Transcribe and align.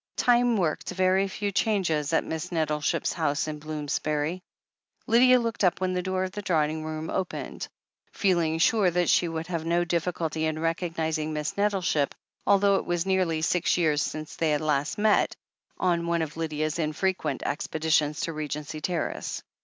Time 0.17 0.57
worked 0.57 0.89
very 0.89 1.27
few 1.27 1.51
changes 1.51 2.11
at 2.11 2.23
Miss 2.23 2.51
Nettleship's 2.51 3.13
house 3.13 3.47
in 3.47 3.59
Bloomsbury. 3.59 4.41
Lydia 5.05 5.39
looked 5.39 5.63
up 5.63 5.79
when 5.79 5.93
the 5.93 6.01
door 6.01 6.23
of 6.23 6.31
the 6.31 6.41
drawing 6.41 6.83
room 6.83 7.11
opened, 7.11 7.67
feeling 8.11 8.57
sure 8.57 8.89
that 8.89 9.11
she 9.11 9.27
would 9.27 9.45
have 9.45 9.63
no 9.63 9.85
difficulty 9.85 10.45
in 10.47 10.57
recognizing 10.57 11.33
Miss 11.33 11.55
Nettleship, 11.55 12.15
although 12.47 12.77
it 12.77 12.85
was 12.85 13.05
nearly 13.05 13.43
six 13.43 13.77
years 13.77 14.01
since 14.01 14.35
they 14.35 14.49
had 14.49 14.61
last 14.61 14.97
met, 14.97 15.35
on 15.77 16.07
one 16.07 16.23
of 16.23 16.35
Lydia's 16.35 16.79
infrequent 16.79 17.43
expeditions 17.43 18.21
to 18.21 18.33
Regency 18.33 18.81
Terrace. 18.81 19.43